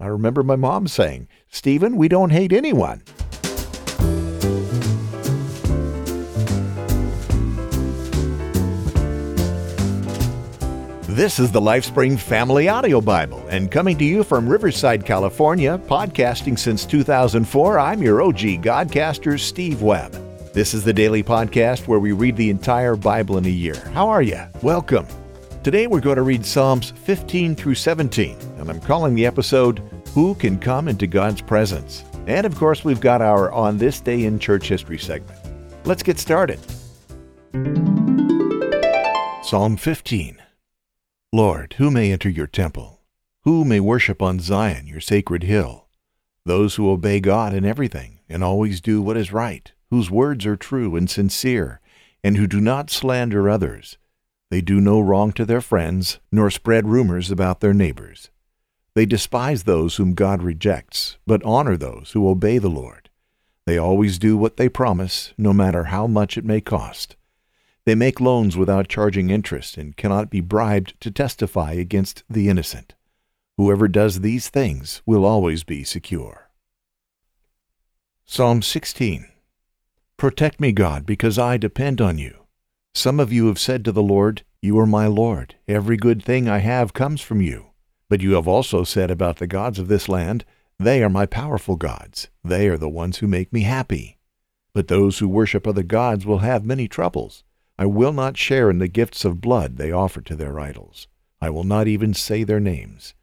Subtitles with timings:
[0.00, 3.02] I remember my mom saying, Stephen, we don't hate anyone.
[11.02, 16.58] This is the LifeSpring Family Audio Bible, and coming to you from Riverside, California, podcasting
[16.58, 20.12] since 2004, I'm your OG Godcaster, Steve Webb.
[20.54, 23.76] This is the daily podcast where we read the entire Bible in a year.
[23.92, 24.40] How are you?
[24.62, 25.06] Welcome.
[25.62, 29.82] Today we're going to read Psalms 15 through 17, and I'm calling the episode
[30.14, 32.04] Who Can Come into God's Presence?
[32.26, 35.38] And of course, we've got our On This Day in Church History segment.
[35.84, 36.58] Let's get started.
[39.44, 40.42] Psalm 15
[41.32, 43.02] Lord, who may enter your temple?
[43.44, 45.86] Who may worship on Zion, your sacred hill?
[46.44, 50.56] Those who obey God in everything and always do what is right, whose words are
[50.56, 51.80] true and sincere,
[52.24, 53.96] and who do not slander others.
[54.50, 58.30] They do no wrong to their friends, nor spread rumors about their neighbors.
[58.94, 63.08] They despise those whom God rejects, but honor those who obey the Lord.
[63.66, 67.16] They always do what they promise, no matter how much it may cost.
[67.84, 72.94] They make loans without charging interest and cannot be bribed to testify against the innocent.
[73.56, 76.50] Whoever does these things will always be secure.
[78.24, 79.26] Psalm 16
[80.16, 82.46] Protect me, God, because I depend on you.
[82.94, 85.54] Some of you have said to the Lord, You are my Lord.
[85.66, 87.69] Every good thing I have comes from you.
[88.10, 90.44] But you have also said about the gods of this land,
[90.78, 92.28] They are my powerful gods.
[92.44, 94.18] They are the ones who make me happy.
[94.74, 97.44] But those who worship other gods will have many troubles.
[97.78, 101.06] I will not share in the gifts of blood they offer to their idols.
[101.40, 103.14] I will not even say their names.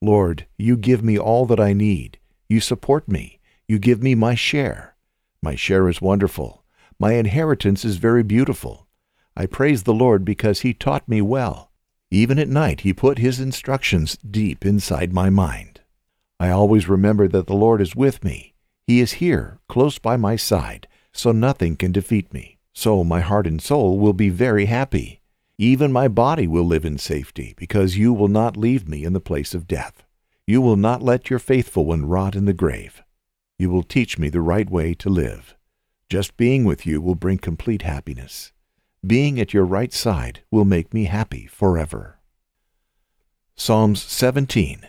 [0.00, 2.18] Lord, you give me all that I need.
[2.48, 3.40] You support me.
[3.68, 4.96] You give me my share.
[5.40, 6.64] My share is wonderful.
[6.98, 8.88] My inheritance is very beautiful.
[9.36, 11.71] I praise the Lord because he taught me well.
[12.12, 15.80] Even at night he put his instructions deep inside my mind.
[16.38, 18.52] I always remember that the Lord is with me.
[18.86, 22.58] He is here, close by my side, so nothing can defeat me.
[22.74, 25.22] So my heart and soul will be very happy.
[25.56, 29.18] Even my body will live in safety, because you will not leave me in the
[29.18, 30.02] place of death.
[30.46, 33.02] You will not let your faithful one rot in the grave.
[33.58, 35.56] You will teach me the right way to live.
[36.10, 38.52] Just being with you will bring complete happiness.
[39.04, 42.20] Being at your right side will make me happy forever.
[43.56, 44.88] Psalms 17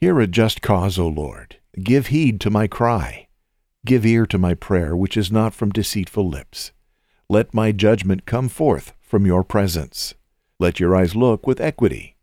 [0.00, 1.58] Hear a just cause, O Lord.
[1.82, 3.28] Give heed to my cry.
[3.84, 6.72] Give ear to my prayer, which is not from deceitful lips.
[7.28, 10.14] Let my judgment come forth from your presence.
[10.58, 12.16] Let your eyes look with equity.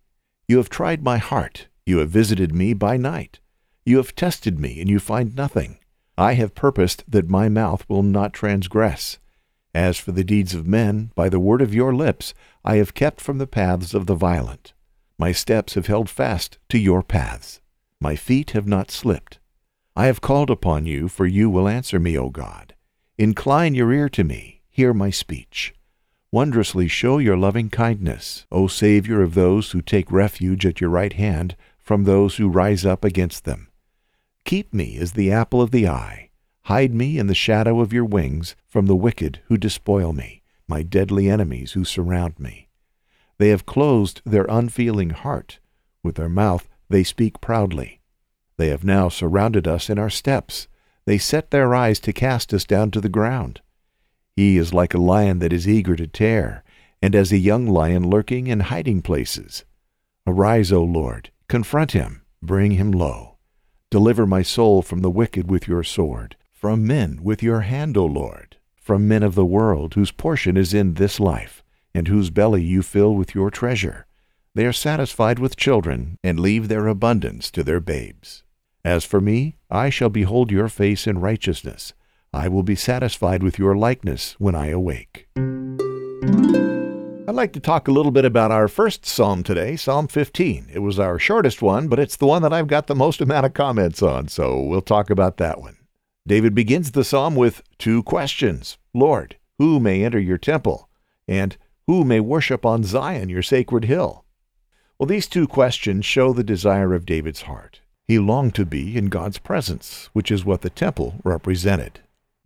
[0.48, 1.68] You have tried my heart.
[1.86, 3.40] You have visited me by night.
[3.86, 5.78] You have tested me, and you find nothing.
[6.18, 9.20] I have purposed that my mouth will not transgress.
[9.74, 13.20] As for the deeds of men, by the word of your lips, I have kept
[13.20, 14.74] from the paths of the violent.
[15.18, 17.60] My steps have held fast to your paths.
[18.00, 19.40] My feet have not slipped.
[19.96, 22.76] I have called upon you, for you will answer me, O God.
[23.18, 25.74] Incline your ear to me, hear my speech.
[26.32, 31.14] Wondrously show your loving kindness, O Savior of those who take refuge at your right
[31.14, 33.70] hand from those who rise up against them.
[34.44, 36.32] Keep me as the apple of the eye.
[36.68, 40.82] Hide me in the shadow of your wings from the wicked who despoil me, my
[40.82, 42.70] deadly enemies who surround me.
[43.38, 45.60] They have closed their unfeeling heart.
[46.04, 48.00] With their mouth they speak proudly.
[48.58, 50.68] They have now surrounded us in our steps.
[51.06, 53.62] They set their eyes to cast us down to the ground.
[54.36, 56.64] He is like a lion that is eager to tear,
[57.02, 59.66] and as a young lion lurking in hiding places.
[60.26, 63.38] Arise, O Lord, confront him, bring him low.
[63.90, 68.06] Deliver my soul from the wicked with your sword, from men with your hand, O
[68.06, 71.62] Lord, from men of the world whose portion is in this life,
[71.94, 74.06] and whose belly you fill with your treasure.
[74.56, 78.46] They are satisfied with children, and leave their abundance to their babes.
[78.86, 81.92] As for me, I shall behold your face in righteousness.
[82.32, 85.28] I will be satisfied with your likeness when I awake.
[87.28, 90.68] I'd like to talk a little bit about our first psalm today, Psalm 15.
[90.72, 93.46] It was our shortest one, but it's the one that I've got the most amount
[93.46, 95.76] of comments on, so we'll talk about that one.
[96.26, 100.90] David begins the psalm with two questions Lord, who may enter your temple?
[101.28, 104.24] And who may worship on Zion, your sacred hill?
[104.98, 107.82] Well, these two questions show the desire of David's heart.
[108.06, 112.02] He longed to be in God's presence, which is what the temple represented.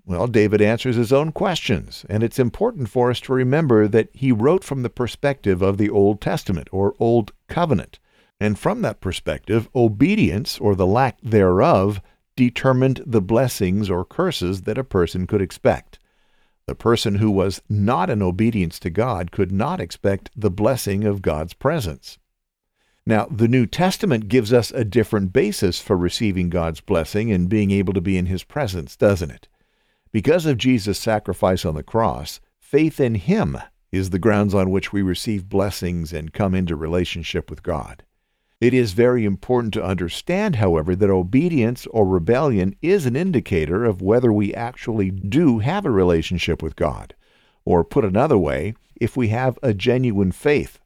[0.06, 4.32] Well, David answers his own questions, and it's important for us to remember that he
[4.32, 8.00] wrote from the perspective of the Old Testament or Old Covenant.
[8.40, 12.02] And from that perspective, obedience, or the lack thereof,
[12.38, 16.00] determined the blessings or curses that a person could expect.
[16.68, 21.22] The person who was not in obedience to God could not expect the blessing of
[21.22, 22.18] God's presence.
[23.06, 27.72] Now, the New Testament gives us a different basis for receiving God's blessing and being
[27.72, 29.48] able to be in His presence, doesn't it?
[30.12, 33.58] Because of Jesus' sacrifice on the cross, faith in Him
[33.92, 38.04] is the grounds on which we receive blessings and come into relationship with God.
[38.60, 44.02] It is very important to understand, however, that obedience or rebellion is an indicator of
[44.02, 47.14] whether we actually do have a relationship with God.
[47.66, 50.80] Or put another way, if we have a genuine faith.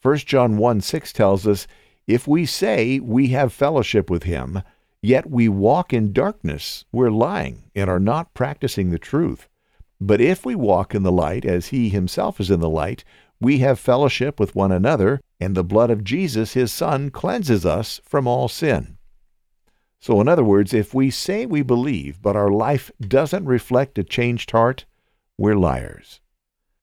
[0.00, 1.66] 1 John 1 6 tells us,
[2.06, 4.62] If we say we have fellowship with him,
[5.02, 9.48] yet we walk in darkness, we're lying and are not practicing the truth.
[10.00, 13.04] But if we walk in the light as he himself is in the light,
[13.38, 18.00] we have fellowship with one another, and the blood of Jesus, his Son, cleanses us
[18.04, 18.96] from all sin.
[20.00, 24.04] So, in other words, if we say we believe, but our life doesn't reflect a
[24.04, 24.84] changed heart,
[25.38, 26.20] we're liars.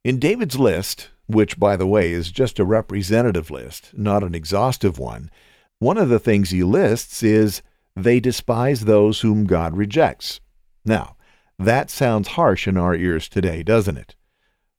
[0.03, 4.99] In David's list, which, by the way, is just a representative list, not an exhaustive
[4.99, 5.31] one,
[5.79, 7.61] one of the things he lists is
[7.95, 10.39] they despise those whom God rejects.
[10.85, 11.15] Now,
[11.59, 14.15] that sounds harsh in our ears today, doesn't it?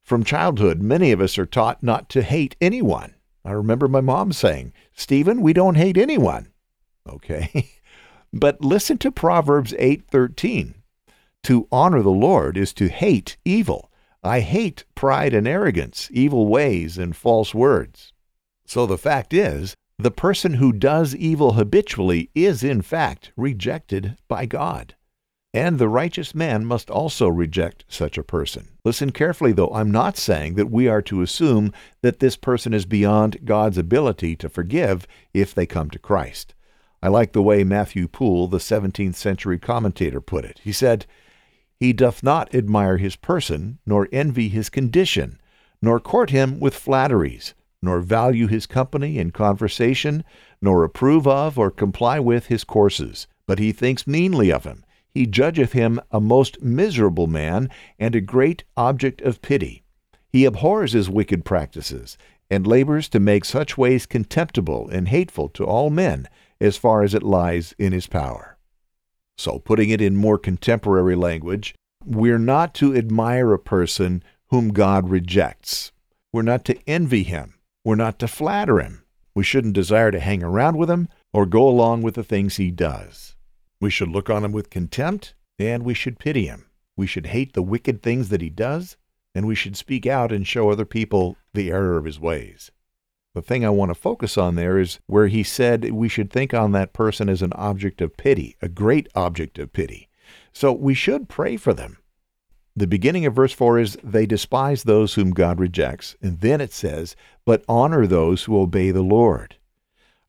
[0.02, 3.13] From childhood, many of us are taught not to hate anyone.
[3.44, 6.48] I remember my mom saying, Stephen, we don't hate anyone.
[7.08, 7.70] Okay.
[8.32, 10.74] but listen to Proverbs 8:13.
[11.44, 13.90] To honor the Lord is to hate evil.
[14.22, 18.12] I hate pride and arrogance, evil ways and false words.
[18.66, 24.46] So the fact is, the person who does evil habitually is in fact rejected by
[24.46, 24.94] God
[25.54, 28.70] and the righteous man must also reject such a person.
[28.84, 29.72] Listen carefully, though.
[29.72, 31.72] I'm not saying that we are to assume
[32.02, 36.54] that this person is beyond God's ability to forgive if they come to Christ.
[37.00, 40.60] I like the way Matthew Poole, the 17th century commentator, put it.
[40.64, 41.06] He said,
[41.78, 45.40] He doth not admire his person, nor envy his condition,
[45.80, 50.24] nor court him with flatteries, nor value his company and conversation,
[50.60, 55.26] nor approve of or comply with his courses, but he thinks meanly of him he
[55.26, 59.84] judgeth him a most miserable man and a great object of pity.
[60.28, 62.18] He abhors his wicked practices,
[62.50, 66.28] and labors to make such ways contemptible and hateful to all men
[66.60, 68.58] as far as it lies in his power.
[69.38, 71.74] So, putting it in more contemporary language,
[72.04, 75.92] we're not to admire a person whom God rejects.
[76.32, 77.54] We're not to envy him.
[77.84, 79.04] We're not to flatter him.
[79.34, 82.70] We shouldn't desire to hang around with him or go along with the things he
[82.70, 83.33] does.
[83.84, 86.64] We should look on him with contempt, and we should pity him.
[86.96, 88.96] We should hate the wicked things that he does,
[89.34, 92.70] and we should speak out and show other people the error of his ways.
[93.34, 96.54] The thing I want to focus on there is where he said we should think
[96.54, 100.08] on that person as an object of pity, a great object of pity.
[100.54, 101.98] So we should pray for them.
[102.74, 106.16] The beginning of verse 4 is, They despise those whom God rejects.
[106.22, 109.56] And then it says, But honor those who obey the Lord.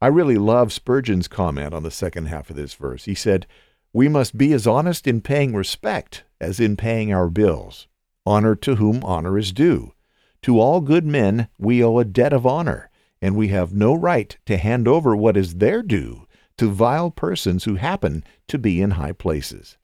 [0.05, 3.05] I really love Spurgeon's comment on the second half of this verse.
[3.05, 3.47] He said,
[3.91, 7.87] We must be as honest in paying respect as in paying our bills.
[8.23, 9.93] Honor to whom honor is due.
[10.43, 14.37] To all good men we owe a debt of honor, and we have no right
[14.45, 16.27] to hand over what is their due
[16.59, 19.75] to vile persons who happen to be in high places.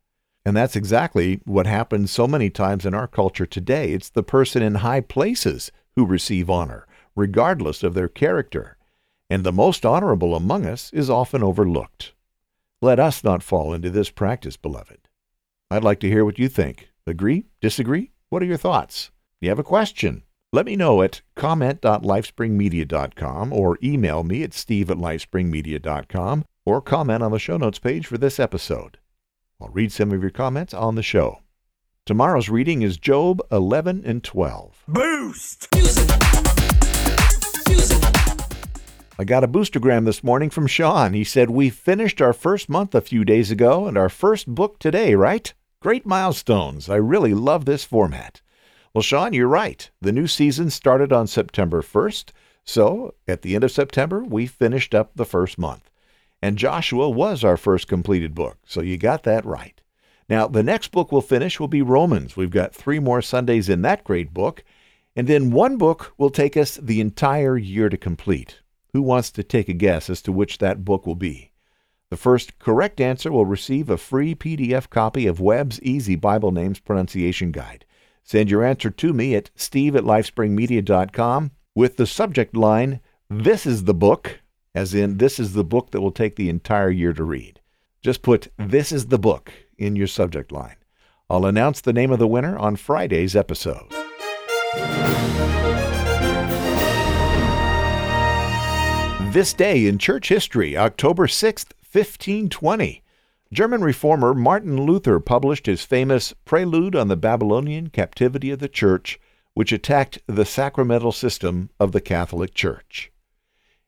[0.45, 3.93] And that's exactly what happens so many times in our culture today.
[3.93, 6.85] It's the person in high places who receive honor,
[7.15, 8.77] regardless of their character
[9.31, 12.11] and the most honorable among us is often overlooked.
[12.81, 15.07] Let us not fall into this practice, beloved.
[15.69, 16.89] I'd like to hear what you think.
[17.07, 17.45] Agree?
[17.61, 18.11] Disagree?
[18.27, 19.09] What are your thoughts?
[19.39, 20.23] You have a question?
[20.51, 27.31] Let me know at comment.lifespringmedia.com or email me at steve at lifespringmedia.com or comment on
[27.31, 28.97] the show notes page for this episode.
[29.61, 31.39] I'll read some of your comments on the show.
[32.05, 34.83] Tomorrow's reading is Job 11 and 12.
[34.89, 35.69] Boost!
[35.73, 36.09] Music.
[39.21, 41.13] I got a boostergram this morning from Sean.
[41.13, 44.79] He said, We finished our first month a few days ago and our first book
[44.79, 45.53] today, right?
[45.79, 46.89] Great milestones.
[46.89, 48.41] I really love this format.
[48.95, 49.87] Well, Sean, you're right.
[50.01, 52.31] The new season started on September 1st,
[52.65, 55.91] so at the end of September, we finished up the first month.
[56.41, 59.79] And Joshua was our first completed book, so you got that right.
[60.29, 62.35] Now, the next book we'll finish will be Romans.
[62.35, 64.63] We've got three more Sundays in that great book,
[65.15, 68.61] and then one book will take us the entire year to complete.
[68.93, 71.51] Who wants to take a guess as to which that book will be?
[72.09, 76.79] The first correct answer will receive a free PDF copy of Webb's Easy Bible Names
[76.79, 77.85] Pronunciation Guide.
[78.23, 83.85] Send your answer to me at steve at lifespringmedia.com with the subject line, This is
[83.85, 84.41] the book,
[84.75, 87.61] as in, this is the book that will take the entire year to read.
[88.01, 90.75] Just put, This is the book in your subject line.
[91.29, 93.87] I'll announce the name of the winner on Friday's episode.
[99.31, 103.01] This day in church history, October 6th, 1520.
[103.53, 109.21] German reformer Martin Luther published his famous Prelude on the Babylonian Captivity of the Church,
[109.53, 113.09] which attacked the sacramental system of the Catholic Church.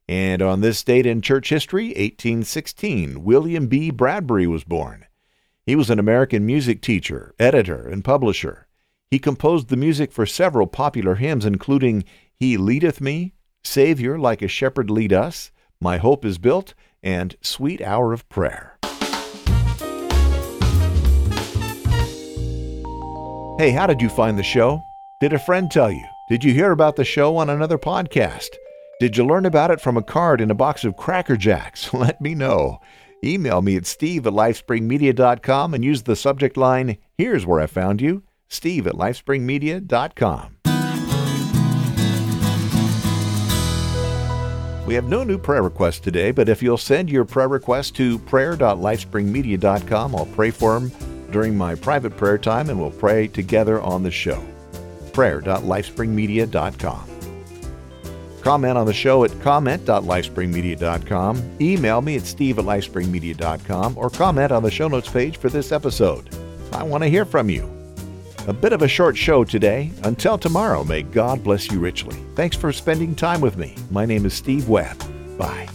[0.07, 3.91] And on this date in church history, 1816, William B.
[3.91, 5.07] Bradbury was born.
[5.65, 8.69] He was an American music teacher, editor, and publisher.
[9.11, 13.33] He composed the music for several popular hymns, including He Leadeth Me,
[13.65, 18.77] Savior Like a Shepherd Lead Us, My Hope is Built, and Sweet Hour of Prayer.
[23.57, 24.81] Hey, how did you find the show?
[25.21, 26.03] Did a friend tell you?
[26.29, 28.49] Did you hear about the show on another podcast?
[28.99, 31.93] Did you learn about it from a card in a box of Cracker Jacks?
[31.93, 32.79] Let me know.
[33.23, 38.01] Email me at steve at lifespringmedia.com and use the subject line, Here's Where I Found
[38.01, 40.57] You, steve at lifespringmedia.com.
[44.85, 48.19] We have no new prayer requests today, but if you'll send your prayer request to
[48.19, 50.91] prayer.lifespringmedia.com, I'll pray for them
[51.31, 54.43] during my private prayer time and we'll pray together on the show.
[55.13, 57.09] prayer.lifespringmedia.com.
[58.41, 61.57] Comment on the show at comment.lifespringmedia.com.
[61.61, 65.71] Email me at steve at lifespringmedia.com or comment on the show notes page for this
[65.71, 66.27] episode.
[66.73, 67.72] I want to hear from you.
[68.45, 69.89] A bit of a short show today.
[70.03, 72.17] Until tomorrow, may God bless you richly.
[72.35, 73.75] Thanks for spending time with me.
[73.89, 74.97] My name is Steve Webb.
[75.37, 75.69] Bye.